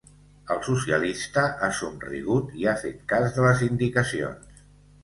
[0.53, 4.65] El socialista ha somrigut i ha fet cas de les indicacions.